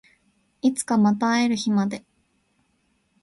[0.63, 2.03] いつかまた会える日まで